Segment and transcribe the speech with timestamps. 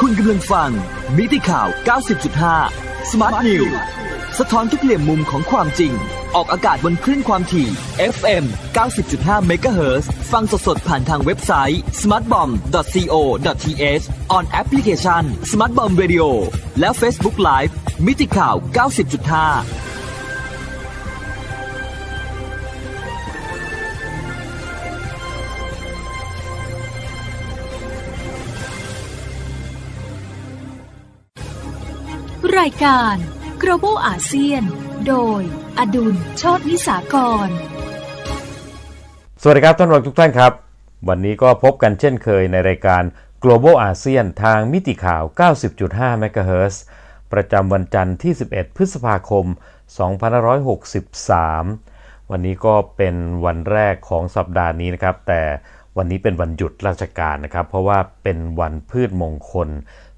[0.00, 0.70] คุณกำลังฟัง
[1.16, 1.68] มิติข่าว
[2.38, 3.72] 90.5 Smart News
[4.38, 5.92] สะท้อนทุกเหลี่ยมมุมของความจริง
[6.34, 7.68] ออกอากาศบนคลื่นความถี่
[8.14, 8.44] FM
[9.02, 14.04] 90.5 MHz ฟังสดๆ ผ่านทางเว็บไซต์ smartbomb.co.th
[14.36, 16.26] on application Smartbomb Radio
[16.80, 17.72] และ Facebook Live
[18.06, 18.54] มิติข่าว
[19.82, 19.85] 90.5
[32.60, 33.16] รายการ
[33.62, 34.62] Global อาเซียน
[35.08, 35.40] โดย
[35.78, 37.16] อดุลโชตนิสาก
[37.46, 37.48] ร
[39.42, 40.52] สวัสดีครับท่านผู้ชมทุกท่านครับ
[41.08, 43.02] วันนี้ก็พบกันเช่นเคยในรายการ
[43.42, 45.22] Global อาเซียนทางมิติข่าว
[45.72, 46.74] 90.5 MHz
[47.32, 49.46] ประจำวันจันทร์ที่ 11 พฤษภาคม
[51.08, 53.14] 2563 วันนี้ก็เป็น
[53.44, 55.42] วันแรกของสัปดาห์นี้นะครับ แต่
[55.96, 59.68] วันนี้เป็นวันหยุดราชการนะครับ เพราะว่าเป็นวันพืชมงคล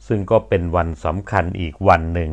[0.08, 2.30] ซึ่งก็เป็นวันสำคัญอีกวันหนึ่ง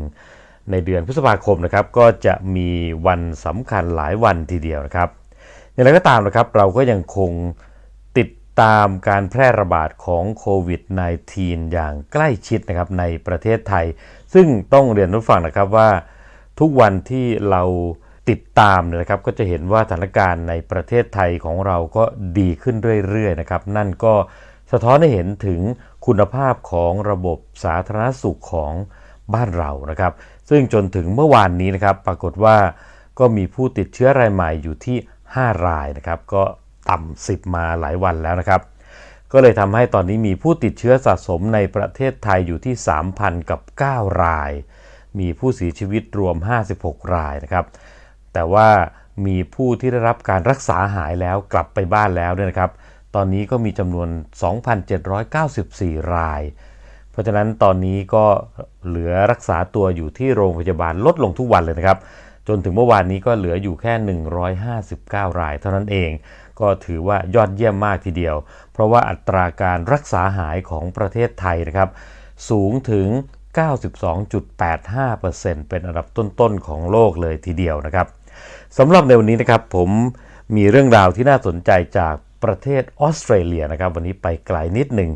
[0.71, 2.69] ในเดือนพฤษภาคมนะครับก็จะมี
[3.07, 5.09] วันสำคัญหลายวันทีเดียวนะครับ
[5.71, 7.31] อย่างไรก็ตามนะครับเราก็ยังคง
[8.17, 8.29] ติด
[8.61, 10.81] ตามการแพร่ระบาดของโควิด
[11.27, 13.85] -19 อย่างใกล้ชิดนะครับในประเทศไทย
[14.33, 15.89] ซึ่งต้องเรียนรู้ฟังนะครับว่า
[16.59, 17.63] ทุกวันที่เรา
[18.29, 22.03] ติดตามนะครับก็จะเห็นว่าสถานการณ์ในประเทศไทยของเราก็
[22.39, 22.75] ดีขึ้น
[23.09, 24.13] เรื่อยๆนะครับนั่นก็
[24.71, 25.61] สะท้อนให้เห็นถึง
[26.05, 28.73] คุณภาพของระบบสาธารณสุขของ
[29.33, 30.13] บ้านเรานะครับ
[30.49, 32.57] ซึ่งจนถึงเมื่อวานนี้นะครับ ปรากฏว่า
[33.19, 34.97] ก็มีผู้ติดเชื้อรายใหม่อยู่ที่
[35.31, 36.43] 5 รายนะครับ ก็
[36.89, 38.61] ต่ำ10 มาหลายวันแล้วนะครับ
[39.31, 42.75] ก็เลยทำให้ตอนนี้มีผู้ติดเชื้อสะสมในประเทศไทยอยู่ที่
[43.11, 43.61] 3,000 กับ
[43.91, 44.51] 9 ราย
[45.19, 46.35] มีผู้เสียชีวิตรวม
[46.75, 47.65] 56 รายนะครับ
[48.33, 48.69] แต่ว่า
[49.25, 52.71] มีผู้ที่ได้รับการรักษาหายแล้วกลับไปบ้านแล้วเนี่ยนะครับ
[53.15, 54.09] ตอนนี้ก็มีจำนวน
[55.31, 56.41] 2,794 ราย
[57.11, 58.25] เพราะฉะนั้นตอนนี้ก็
[58.87, 61.97] เหลือรักษาตัวอยู่ที่โรงพยาบาลลดลงทุกวันเลยนะครับ
[62.47, 63.93] จนถึงเมื่อวานนี้ก็เหลืออยู่แค่
[64.67, 66.11] 159 ราย เท่านั้นเอง
[66.59, 68.35] ก็ถือว่ายอดเยี่ยมมากทีเดียว
[68.71, 71.89] เพราะว่าอัตราการรักษาหายของประเทศไทยนะครับ
[72.49, 73.07] สูงถึง
[73.59, 78.07] 92.85%เป็นอันดับต้นๆของโลกเลยทีเดียวนะครับ
[78.77, 79.89] สำหรับในวันนี้นะครับผม
[80.55, 85.11] มีเรื่องราวที่น่าสนใจจาก ประเทศออสเตรเลียนะครับ วันนี้ไปไกลนิดหนึ่ง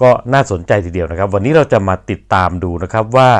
[0.00, 3.30] ก็น่าสนใจทีเดียวนะครับ วันนี้เราจะมาติดตามดูนะครับว่า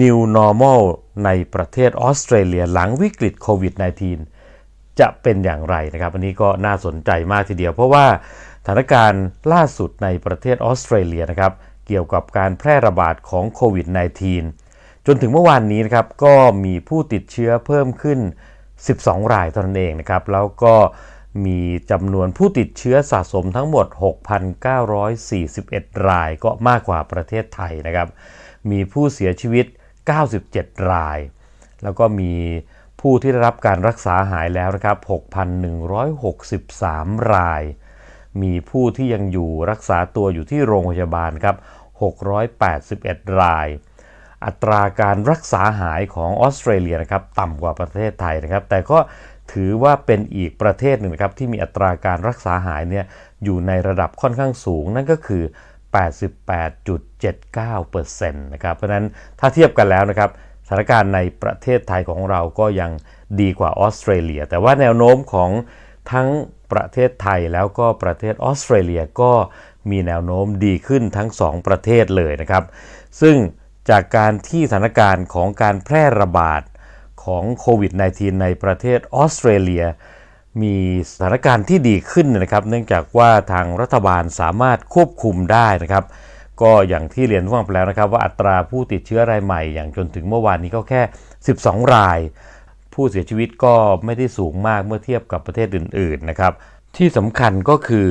[0.00, 0.82] New Normal
[1.24, 3.74] ในประเทศออสเตรเลียหลังวิกฤตโควิด
[4.36, 8.06] -19 จะเป็นอย่างไรนะครับอันนี้ก็น่าสนใจมากทีเดียว เพราะว่า
[8.62, 11.52] สถานการณ์ล่าสุดในประเทศออสเตรเลียนะครับ
[11.86, 13.86] เกี่ยวกับการแพร่ระบาดของโควิด
[14.46, 18.18] -19 จนถึงเมื่อวานนี้นะครับก็มีผู้ติดเชื้อเพิ่มขึ้น
[18.74, 20.74] 12 รายเท่านั้นเองนะครับ แล้วก็
[21.46, 21.60] มี
[21.90, 23.86] จำนวนผู้ติดเชื้อสะสมทั้งหมด
[25.18, 28.08] 6,941 รายก็มากกว่าประเทศไทยนะครับ
[28.70, 29.66] มีผู้เสียชีวิต
[30.28, 31.18] 97 ราย
[31.82, 32.32] แล้วก็มี
[33.00, 34.98] ผู้ที่ได้รับการรักษาหายแล้วนะครับ
[36.38, 37.62] 6,163 ราย
[38.42, 41.56] มีผู้ที่ยังอยู่รักษาตัวอยู่ที่โรงพยาบาลครับ
[42.68, 43.68] 681 ราย
[44.44, 48.98] อัตราการรักษาหายของออสเตรเลียนะครับต่ำกว่าประเทศไทยนะครับ แต่ก็
[49.52, 53.04] ถือว่าเป็นอีกประเทศหนึ่งนะครับที่มีอัตราการรักษาหายเนี่ย
[53.44, 55.42] อยู่ในระดับค่อนข้างสูง นั่นก็คือ
[55.94, 59.06] 88.79%นะครับเพราะนั้น
[59.40, 60.30] ถ้าเทียบกันแล้วนะครับ
[60.66, 62.90] สถานการณ์ในประเทศไทยของเราก็ยัง
[63.40, 65.50] ดีกว่าออสเตรเลีย แต่ว่าแนวโน้มของ
[66.12, 66.28] ทั้ง
[66.72, 69.32] ประเทศไทยแล้วก็ประเทศออสเตรเลียก็
[69.90, 72.64] มีแนวโน้มดีขึ้นทั้ง 2 ประเทศเลยนะครับ
[73.20, 73.36] ซึ่ง
[73.90, 76.62] จากการที่สถานการณ์ของการแพร่ระบาด
[77.28, 79.84] ของโควิด -19 ในประเทศออสเตรเลีย
[80.62, 80.76] มี
[81.10, 86.04] สถานการณ์ที่ดีขึ้นนะครับ เนื่องจากว่าทางรัฐบาลสามารถควบคุมได้นะครับ
[86.62, 91.02] ก็อย่างที่เรียนทุกท่านไปแล้วนะครับ ว่าอัตราผู้ติดเชื้อรายใหม่อย่างจนถึงเมื่อวานนี้ก็แค่
[91.48, 92.18] 12 ราย
[92.94, 93.74] ผู้เสียชีวิตก็
[94.04, 96.52] ไม่ได้สูงมากเมื่อเทียบกับประเทศอื่นๆนะครับ
[96.96, 98.08] ที่สำคัญก็คือ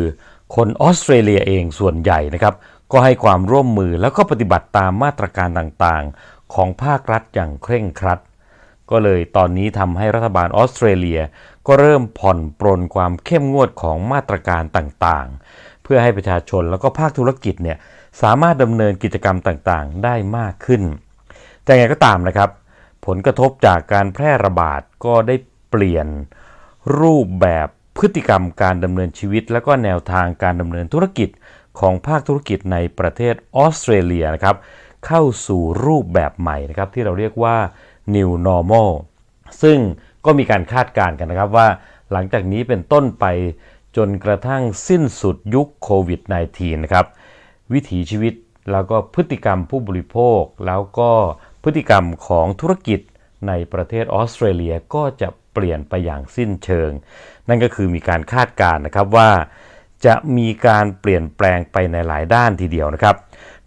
[0.56, 2.54] คนออสเตรเลียเองส่วนใหญ่นะครับ
[2.92, 8.20] ก็ให้ความร่วมมือแล้วก็ปฏิบัติตามมาตรการต่างๆ ของภาครัฐอย่างเคร่งครัด
[8.92, 11.22] ก็เลยตอนนี้ทำให้รัฐบาลออสเตรเลีย
[11.68, 17.78] ก็เริ่มผ่อนปรนความเข้มงวดของมาตรการต่างๆ เพื่อให้ประชาชนแล้วก็ภาคธุรกิจเนี่ย
[18.22, 20.82] สามารถดำเนินกิจกรรมต่างๆ ได้มากขึ้น
[21.64, 22.50] แต่ไงก็ตามนะครับ
[23.06, 25.36] ผลกระทบจากการแพร่ระบาดก็ได้
[25.70, 26.08] เปลี่ยน
[27.00, 27.68] รูปแบบ
[27.98, 31.30] พฤติกรรมการดำเนินชีวิต และก็แนวทางการดำเนินธุรกิจ
[31.80, 34.56] ของภาคธุรกิจในประเทศออสเตรเลียนะครับ
[35.08, 37.58] เข้าสู่รูปแบบใหม่นะครับที่เราเรียกว่า
[38.16, 38.92] New Normal
[39.62, 39.80] ซึ่ง
[40.26, 41.68] ก็มีการคาดการณ์กันนะครับว่า
[42.12, 43.26] หลังจากนี้เป็นต้นไป
[43.98, 46.22] จนกระทั่งสิ้นสุดยุคโควิด
[46.54, 47.06] -19 นะครับ
[47.74, 48.34] วิถีชีวิต
[48.72, 51.12] แล้วก็พฤติกรรมผู้บริโภค แล้วก็
[51.64, 53.00] พฤติกรรมของธุรกิจ
[53.48, 56.92] ในประเทศออสเตรเลียก็จะเปลี่ยนไปอย่างสิ้นเชิง
[57.48, 59.30] นั่นก็คือมีการคาดการณ์นะครับว่า
[60.06, 63.16] จะมีการเปลี่ยนแปลงไปในหลายด้านทีเดียวนะครับ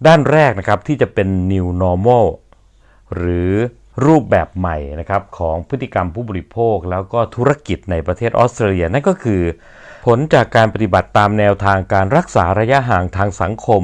[0.06, 2.26] ด้านแรกนะครับที่จะเป็น new normal
[3.16, 3.52] หรือ
[4.04, 9.42] รูปแบบใหม่นะครับของพฤติกรรมผู้บริโภค แล้วก็ธุรกิจในประเทศออสเตรเลียนั่นก็คือ
[10.06, 13.82] ผลจากการปฏิบัติตามแนวทางการรักษาระยะห่างทางสังคม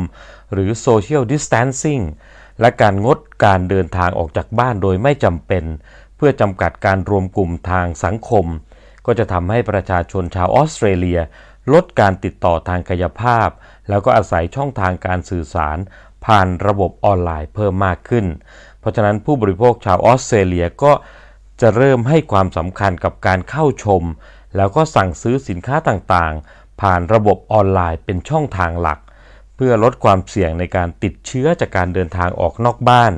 [0.52, 2.04] หรือ social distancing
[2.60, 5.64] และการงดการเดินทางออกจากบ้านโดยไม่จำเป็น
[6.16, 8.46] เพื่อจำกัดการรวมกลุ่มทางสังคม
[9.06, 11.20] ก็จะทำให้ประชาชนชาวออสเตรเลีย
[11.72, 13.48] ลดการติดต่อทางกายภาพ
[13.88, 15.78] แล้วก็อาศัยช่องทางการสื่อสาร
[16.24, 18.26] ผ่านระบบออนไลน์เพิ่มมากขึ้น
[18.86, 20.92] ราะฉะนั้นผู้บริโภคชาวออสเตรเลียก็
[21.60, 24.02] จะเริ่มให้ความสำคัญกับการเข้าชม
[24.56, 28.98] แล้วก็สั่งซื้อสินค้าต่างๆ ผ่านระบบออนไลน์เป็นช่องทางหลัก
[29.56, 33.12] เพื่อลดความเสี่ยงในการติดเชื้อจากการเดินทางออกนอกบ้าน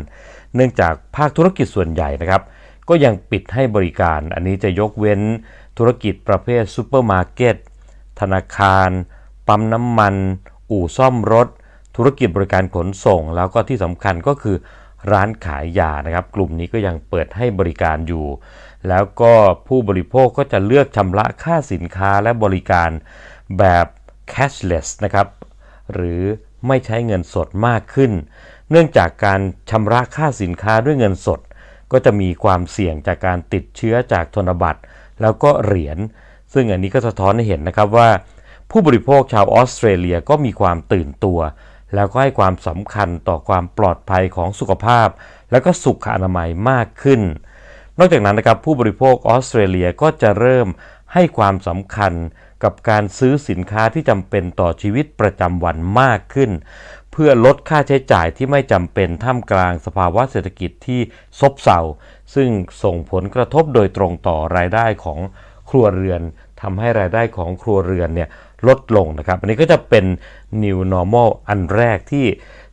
[0.55, 2.43] เนื่องจากภาคธุรกิจส่วนใหญ่นะครับ
[2.89, 5.21] ก็ยังปิดให้บริการ อันนี้จะยกเว้น
[5.79, 7.57] ธุรกิจประเภทซูเปอร์มาร์เก็ต
[8.21, 8.91] ธนาคาร
[9.49, 10.15] ปั๊มน้ำมัน
[10.71, 11.49] อู่ซ่อมรถ
[11.97, 14.57] ธุรกิจบริการขนส่ง แล้วก็ที่สำคัญก็คือ
[15.13, 18.27] ร้านขายยานะครับ กลุ่มนี้ก็ยังเปิดให้บริการอยู่
[18.89, 19.35] แล้วก็
[19.67, 22.91] ผู้บริโภคก็จะเลือกชำระค่าสินค้าและบริการ
[23.59, 23.87] แบบ
[24.33, 25.27] cashless นะครับ
[25.93, 26.23] หรือ
[26.67, 28.13] ไม่ใช้เงินสดมากขึ้น
[28.71, 29.41] เนื่องจากการ
[29.71, 31.41] ชำระค่าสินค้าด้วยเงินสด
[31.93, 34.81] ก็จะมีความเสี่ยงจากการติดเชื้อจากธนบัตร
[35.23, 35.99] แล้วก็เหรียญ
[36.53, 38.09] ซึ่งอันนี้ก็สะท้อนให้เห็นนะครับว่า
[38.71, 41.39] ผู้บริโภคชาวออสเตรเลียก็มีความตื่นตัว
[41.95, 45.09] แล้วก็ให้ความสำคัญต่อความปลอดภัยของสุขภาพ
[45.51, 47.21] และก็สุขอนามัยมากขึ้น
[47.99, 50.69] นอกจากนั้นนะครับผู้บริโภคออสเตรเลียก็จะเริ่ม
[51.13, 52.13] ให้ความสำคัญ
[52.63, 56.51] กับการซื้อสินค้าที่จำเป็นต่อชีวิตประจำวันมากขึ้น
[57.13, 61.01] เพื่อลดค่าใช้จ่ายที่ไม่จำเป็นท่ามกลางสภาวะเศรษฐกิจที่
[61.41, 61.81] ซบเซา
[62.35, 62.49] ซึ่ง
[62.83, 65.19] ส่งผลกระทบโดยตรงต่อรายได้ของ
[65.71, 66.23] ครัวเรือน
[66.61, 68.29] ทำให้รายได้ของครัวเรือนเนี่ย
[68.69, 70.05] ลดลงนะครับ อันนี้ก็จะเป็น
[70.63, 72.27] new normal อันแรกที่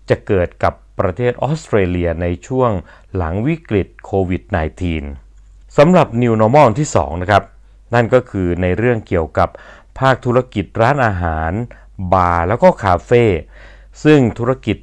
[0.10, 2.72] จะเกิดกับประเทศออสเตรเลียในช่วง
[3.16, 4.44] หลังวิกฤตโควิด
[5.10, 7.44] -19 สำหรับ new normal ที่2นะครับ
[7.94, 9.50] นั่นก็คือในเรื่องเกี่ยวกับ
[10.00, 11.52] ภาคธุรกิจร้านอาหาร
[12.14, 13.26] บาร์แล้วก็คาเฟ่
[14.04, 14.78] ซึ่งธุรกิจ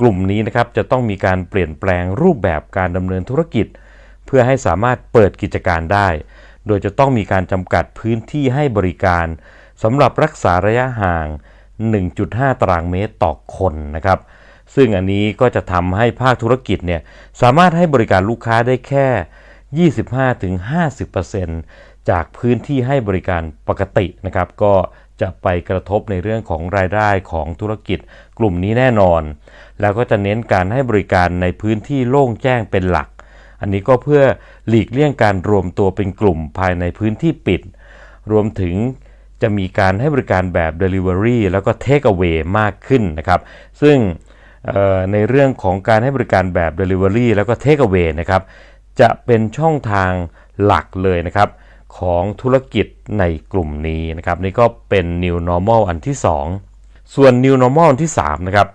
[0.00, 3.66] กลุ่มนี้นะครับจะต้องมีการเปลี่ยนแปลงรูปแบบการดำเนินธุรกิจ
[4.26, 6.08] เพื่อให้สามารถเปิดกิจการได้
[6.68, 9.26] โดยจะต้องมีการจำกัดพื้นที่ให้บริการ
[9.82, 11.26] สำหรับรักษาระยะห่าง
[11.94, 14.18] 1.5 ตารางเมตรต่อคนนะครับ
[14.74, 17.00] ซึ่งอันนี้ก็จะทำให้ภาคธุรกิจเนี่ย
[17.40, 19.08] สามารถให้บริการลูกค้าได้แค่
[20.78, 24.74] 25-50%จากพื้นที่ให้บริการปกตินะครับ ก็
[25.20, 27.98] จะไปกระทบในเรื่องของรายได้ของธุรกิจ
[28.38, 29.22] กลุ่มนี้แน่นอน
[29.80, 33.08] แล้วก็จะเน้นการให้บริการในพื้นที่โล่งแจ้งเป็นหลัก
[33.60, 34.22] อันนี้ก็เพื่อ
[34.68, 37.60] หลีกเลี่ยงการรวมตัวเป็นกลุ่มภายในพื้นที่ปิด
[38.30, 38.74] รวมถึง
[39.42, 43.40] จะมีการให้บริการแบบ Delivery แล้วก็ Take Away มากขึ้นนะครับ
[43.82, 43.96] ซึ่ง
[45.12, 48.42] ในเรื่องของการให้บริการแบบ Delivery แล้วก็ Take Away นะครับ
[49.00, 50.12] จะเป็นช่องทาง
[50.64, 51.48] หลักเลยนะครับ
[51.98, 52.86] ของธุรกิจ
[53.18, 56.16] ในกลุ่มนี้นะครับ นี่ก็เป็น New Normal อันที่
[56.64, 58.68] 2 ส่วน New Normal อันที่3นะครับ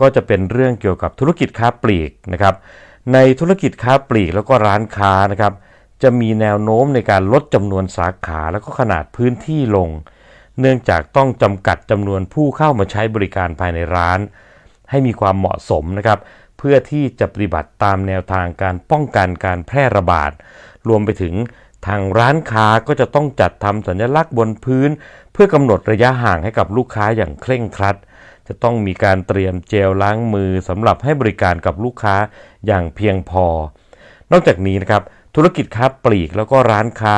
[0.00, 2.54] ก็จะเป็นเรื่องเกี่ยวกับธุรกิจค้าปลีกนะครับ
[3.12, 5.52] ในธุรกิจค้าปลีกแล้วก็ร้านค้านะครับ
[6.02, 9.88] จะมีแนวโน้มในการลดจำนวนสาขาแล้วก็ขนาดพื้นที่ลง
[10.60, 14.20] เนื่องจากต้องจำกัดจำนวนผู้เข้ามาใช้บริการภายในร้าน
[14.90, 16.18] ให้มีความเหมาะสมนะครับ
[16.58, 20.30] เพื่อที่จะปฏิบัติตามแนวทางการป้องกันการแพร่ระบาด
[20.88, 21.34] รวมไปถึง
[21.86, 24.90] ทางร้านค้าก็จะต้องจัดทำสัญลักษณ์บนพื้น
[25.32, 27.96] เพื่อกำหนดระยะห่างให้กับลูกค้าอย่างเคร่งครัด
[28.48, 32.16] จะต้องมีการเตรียมเจลล้างมือสำหรับให้บริการกับลูกค้า
[32.66, 33.46] อย่างเพียงพอ
[34.32, 35.02] นอกจากนี้นะครับ
[35.34, 37.16] ธุรกิจค้าปลีกแล้วก็ร้านค้า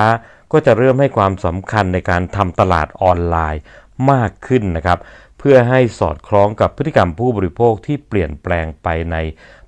[0.53, 3.63] ก็จะเริ่มให้ความสำคัญในการทำตลาดออนไลน์
[4.11, 4.99] มากขึ้นนะครับ
[5.39, 9.17] เพื่อให้สอดคล้องกับพฤติกรรมผู้บริโภคที่เปลี่ยนแปลงไปใน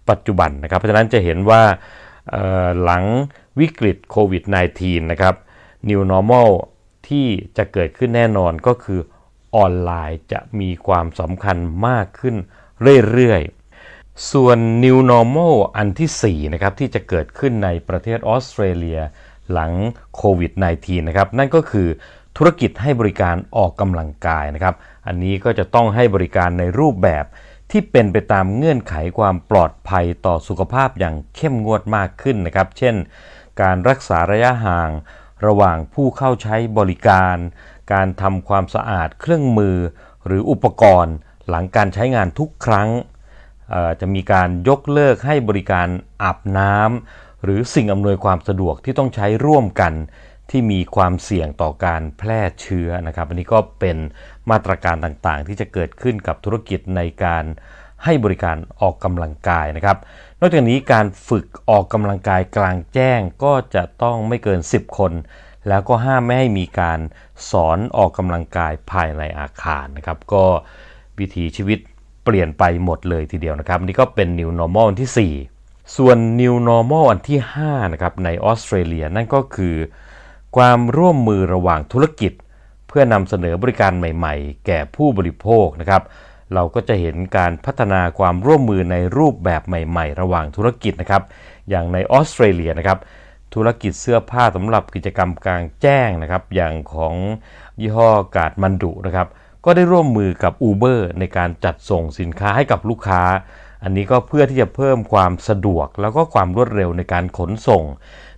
[0.09, 1.63] ปัจจุบันนะครับ เพราะฉะนั้นจะเห็นว่า
[2.83, 3.05] หลัง
[3.61, 4.43] วิกฤตโควิด
[4.79, 5.35] -19 นะครับ
[5.89, 6.51] New Normal
[7.09, 7.27] ที่
[7.57, 9.01] จะเกิดขึ้นแน่นอนก็คือ
[9.57, 11.57] ออนไลน์จะมีความสำคัญ
[11.87, 12.37] มากขึ้น
[13.11, 19.01] เรื่อยๆ ส่วน New Normal อันที่ 4 นะครับ ที่จะเกิดขึ้นในประเทศออสเตรเลีย
[19.53, 19.73] หลัง
[20.17, 21.89] โควิด -19 นะครับ นั่นก็คือ
[22.37, 24.75] ธุรกิจให้บริการออกกำลังกายนะครับ
[25.07, 27.25] อันนี้ก็จะต้องให้บริการในรูปแบบ
[27.71, 32.95] ที่เป็นไปตามเงื่อนไขความปลอดภัยต่อสุขภาพอย่างเข้มงวดมากขึ้นนะครับ เช่น
[33.61, 34.91] การรักษาระยะห่าง
[35.47, 37.37] ระหว่างผู้เข้าใช้บริการ
[37.93, 39.77] การทำความสะอาดเครื่องมือ
[40.27, 41.15] หรืออุปกรณ์
[41.49, 42.89] หลังการใช้งานทุกครั้ง
[44.01, 45.89] จะมีการยกเลิกให้บริการ
[46.23, 49.93] อาบน้ำหรือสิ่งอำนวยความสะดวกที่ต้องใช้ร่วมกัน
[50.51, 53.97] ที่มีความเสี่ยงต่อการแพร่เชื้อนะครับ อันนี้ก็เป็น
[54.51, 57.45] มาตรการต่างๆ ที่จะเกิดขึ้นกับธุรกิจในการ
[58.05, 59.99] ให้บริการออกกำลังกายนะครับ
[60.41, 65.13] นอกจากนี้การฝึกออกกำลังกายกลางแจ้งก็จะต้องไม่เกิน 10 คน
[65.69, 66.99] แล้วก็ห้ามไม่ให้มีการ
[67.51, 70.45] สอนออกกำลังกายภายในอาคารนะครับ ก็
[71.19, 71.79] วิถีชีวิต
[72.25, 79.77] เปลี่ยนไปหมดเลยทีเดียวนะครับนี่ก็เป็น New Normal อันที่ 4 ส่วน New Normal อันที่5นะครับในออสเตรเลียนั่นก็คือ
[80.57, 82.33] ความร่วมมือระหว่างธุรกิจ
[82.89, 86.03] เพื่อนำเสนอบริการใหม่ๆ แก่ผู้บริโภคนะครับ
[86.55, 91.23] เราก็จะเห็นการพัฒนาความร่วมมือในรูปแบบใหม่ ๆ ระหว่างธุรกิจนะครับ
[91.71, 92.99] อย่างในออสเตรเลียนะครับ
[93.55, 97.15] ธุรกิจเสื้อผ้าสำหรับกิจกรรมกลางแจ้งนะครับ อย่างของ
[97.81, 99.29] ยี่ห้อกาดมันดุนะครับ
[99.65, 103.23] ก็ได้ร่วมมือกับ Uber ในการจัดส่งสินค้าให้กับลูกค้า
[103.83, 107.85] อันนี้ก็เพื่อที่จะเพิ่มความสะดวก แล้วก็ความรวดเร็วในการขนส่ง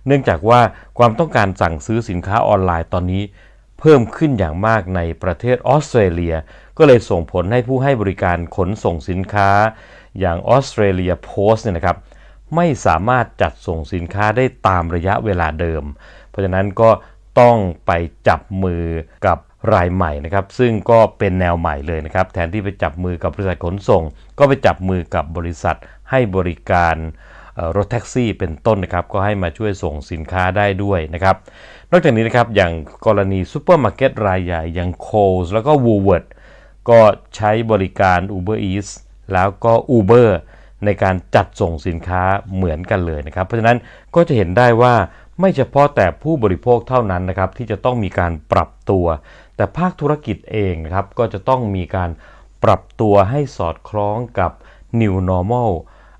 [0.05, 0.59] เนื่องจากว่า
[0.97, 3.23] ความต้องการสั่งซื้อสินค้าออนไลน์ตอนนี้
[3.79, 6.35] เพิ่มขึ้นอย่างมากในประเทศออสเตรเลีย
[6.77, 9.49] ก็เลยส่งผลให้ผู้ให้บริการขนส่งสินค้า
[10.19, 11.97] อย่างออสเตรเลียโพสต์เนี่ยนะครับ
[12.55, 15.83] ไม่สามารถจัดส่งสินค้าได้ตามระยะเวลาเดิม
[16.29, 16.89] เพราะฉะนั้นก็
[17.39, 17.91] ต้องไป
[18.27, 18.83] จับมือ
[19.27, 19.37] กับ
[19.73, 24.03] รายใหม่นะครับซึ่งก็เป็นแนวใหม่เลยนะครับแทนที่ไปจับมือกับบริษัทขนส่ง
[24.39, 25.77] ก็ไปจับมือกับบริษัท
[26.09, 26.95] ให้บริการ
[27.75, 31.35] รถแท็กซี่เป็นต้นนะครับก็ให้มาช่วยส่งสินค้าได้ด้วยนะครับ
[31.91, 32.71] นอกจากนี้นะครับอย่าง
[33.05, 36.25] กรณีซูเปอร์มาร์เก็ตรายใหญ่อย่าง Coles แล้วก็ Woolworths
[36.89, 36.99] ก็
[37.35, 38.89] ใช้บริการ Uber Eats
[39.33, 40.29] แล้วก็ Uber
[40.85, 42.23] ในการจัดส่งสินค้า
[42.55, 43.77] เหมือนกันเลยนะครับ เพราะฉะนั้น
[44.15, 44.93] ก็จะเห็นได้ว่า
[45.39, 49.05] ไม่เฉพาะแต่ผู้บริโภคเท่านั้นนะครับที่จะต้องมีการปรับตัว
[49.55, 52.09] แต่ภาคธุรกิจเองนะครับก็จะต้องมีการ
[52.63, 54.51] ปรับตัวให้สอดคล้องกับ
[55.01, 55.71] New Normal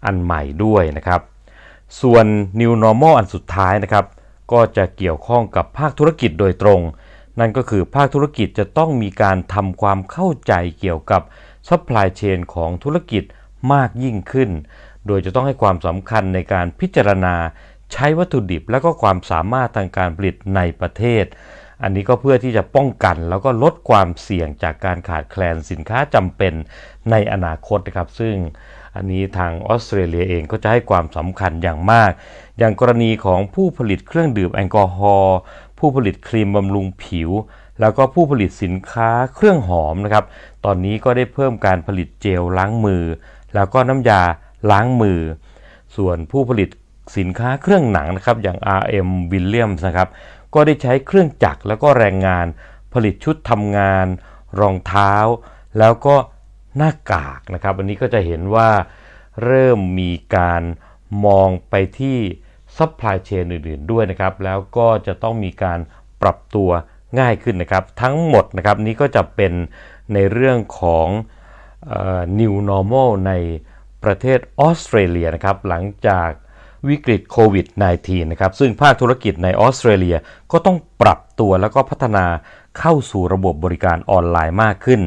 [0.05, 1.21] อันใหม่ด้วยนะครับ
[2.01, 2.25] ส่วน
[2.62, 4.05] New Normal อันสุดท้ายนะครับ
[4.51, 6.81] ก็จะเกี่ยวข้องกับภาคธุรกิจโดยตรง
[7.39, 11.21] นั่นก็คือภาคธุรกิจจะต้องมีการทำความเข้าใจเกี่ยวกับ
[11.67, 13.24] supply chain ของธุรกิจ
[13.74, 14.50] มากยิ่งขึ้น
[15.07, 17.36] โดยจะต้องให้ความสำคัญในการพิจารณา
[17.93, 21.25] ใช้วัตถุดิบและก็ความสามารถทางการผลิตในประเทศ
[21.84, 26.53] อันนี้ก็เพื่อที่จะป้องกันแล้วก็ลดความเสี่ยงจากการขาดแคลนสินค้าจำเป็น
[27.12, 28.36] ในอนาคตนะครับ ซึ่ง
[28.95, 32.12] อันนี้ทางออสเตรเลียเองก็จะให้ความสำคัญอย่างมาก
[32.57, 35.38] อย่างกรณีของผู้ผลิตเครื่องดื่มแอลกอฮอล์
[35.79, 37.29] ผู้ผลิตครีมบำรุงผิว
[37.79, 40.25] แล้วก็ผู้ผลิตสินค้าเครื่องหอมนะครับ
[40.65, 43.03] ตอนนี้ก็ได้เพิ่มการผลิตเจลล้างมือ
[43.55, 44.21] แล้วก็น้ำยา
[44.71, 45.19] ล้างมือ
[45.95, 46.69] ส่วนผู้ผลิต
[47.17, 50.09] สินค้าเครื่องหนังนะครับอย่าง RM Williams นะครับ
[50.53, 52.45] ก็ได้ใช้เครื่องจักรแล้วก็แรงงาน
[52.93, 54.07] ผลิตชุดทำงาน
[54.59, 55.13] รองเท้า
[55.79, 56.15] แล้วก็
[56.77, 58.69] หน้ากากนะครับอันนี้ก็จะเห็นว่า
[59.43, 60.63] เริ่มมีการ
[61.25, 62.17] มองไปที่
[62.77, 65.79] supply chain อื่นๆด้วยนะครับ แล้วก็จะต้องมีการ
[66.21, 66.69] ปรับตัว
[67.19, 69.53] ง่ายขึ้นนะครับ ทั้งหมดนะครับนี้ก็จะเป็น
[70.13, 71.07] ในเรื่องของ
[72.39, 73.31] New Normal ใน
[74.03, 76.29] ประเทศออสเตรเลียนะครับหลังจาก
[76.89, 77.65] วิกฤตโควิด
[77.99, 80.17] -19 นะครับซึ่งภาคธุรกิจในออสเตรเลีย
[80.51, 82.25] ก็ต้องปรับตัวแล้วก็พัฒนา
[82.79, 85.01] เข้าสู่ระบบบริการออนไลน์มากขึ้น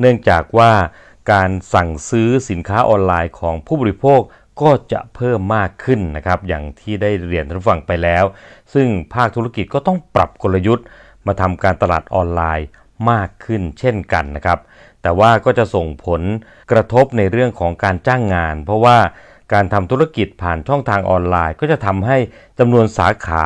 [0.00, 0.72] เนื่องจากว่า
[1.32, 4.20] การสั่งซื้อสินค้าออนไลน์ของผู้บริโภค
[4.62, 8.24] ก็จะเพิ่มมากขึ้นนะครับอย่างที่ได้เรียนท่านฟังไปแล้ว
[8.74, 10.86] ซึ่งภาคธุรกิจก็ต้องปรับกลยุทธ์
[11.26, 12.66] มาทำการตลาดออนไลน์
[13.10, 14.58] มากขึ้นเช่นกันนะครับ
[15.04, 16.22] แต่ว่าก็จะส่งผล
[16.72, 18.96] กระทบในเรื่องของการจ้างงาน เพราะว่า
[19.52, 22.16] การทำธุรกิจผ่านช่องทางออนไลน์ ก็จะทำให้
[22.58, 23.44] จำนวนสาขา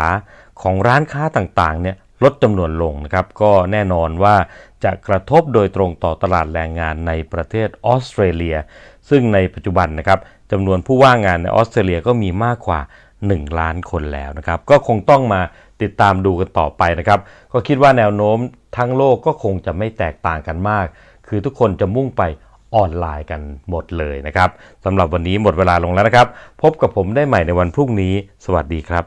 [0.63, 4.37] ของร้านค้าต่างๆเนี่ยลดจำนวนลงนะครับ ก็แน่นอนว่า
[4.85, 8.57] จะกระทบโดยตรงต่อตลาดแรงงานในประเทศออสเตรเลีย
[9.09, 10.19] ซึ่งในปัจจุบันนะครับ
[10.53, 12.81] จำนวนผู้ว่างงานในออสเตรเลียก็มีมากกว่า
[13.21, 15.41] 1 ล้านคนแล้วนะครับ ก็คงต้องมา
[15.83, 17.21] ติดตามดูกันต่อไปนะครับ
[17.53, 18.39] ก็คิดว่าแนวโน้ม
[18.77, 20.87] ทั้งโลกก็คงจะไม่แตกต่างกันมาก
[21.29, 22.23] คือทุกคนจะมุ่งไป
[22.75, 24.49] ออนไลน์กันหมดเลยนะครับ
[24.85, 26.27] สำหรับวันนี้หมดเวลาลงแล้วนะครับ
[26.63, 29.05] พบกับผมได้ใหม่ในวันพรุ่งนี้ สวัสดีครับ